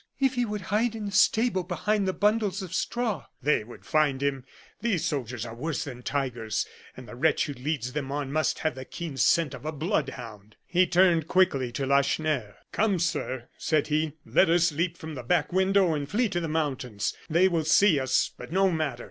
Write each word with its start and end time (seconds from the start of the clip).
"If 0.19 0.33
he 0.33 0.45
would 0.45 0.61
hide 0.73 0.95
in 0.95 1.05
the 1.05 1.11
stable 1.11 1.61
behind 1.61 2.07
the 2.07 2.11
bundles 2.11 2.63
of 2.63 2.73
straw" 2.73 3.27
"They 3.43 3.63
would 3.63 3.85
find 3.85 4.23
him! 4.23 4.45
These 4.81 5.05
soldiers 5.05 5.45
are 5.45 5.53
worse 5.53 5.83
than 5.83 6.01
tigers, 6.01 6.65
and 6.97 7.07
the 7.07 7.13
wretch 7.13 7.45
who 7.45 7.53
leads 7.53 7.93
them 7.93 8.11
on 8.11 8.31
must 8.31 8.57
have 8.65 8.73
the 8.73 8.83
keen 8.83 9.15
scent 9.15 9.53
of 9.53 9.63
a 9.63 9.71
blood 9.71 10.09
hound." 10.09 10.55
He 10.65 10.87
turned 10.87 11.27
quickly 11.27 11.71
to 11.73 11.85
Lacheneur. 11.85 12.55
"Come, 12.71 12.97
sir," 12.97 13.47
said 13.59 13.89
he, 13.89 14.13
"let 14.25 14.49
us 14.49 14.71
leap 14.71 14.97
from 14.97 15.13
the 15.13 15.21
back 15.21 15.53
window 15.53 15.93
and 15.93 16.09
flee 16.09 16.29
to 16.29 16.39
the 16.39 16.47
mountains. 16.49 17.13
They 17.29 17.47
will 17.47 17.63
see 17.63 17.99
us, 17.99 18.31
but 18.35 18.51
no 18.51 18.71
matter! 18.71 18.97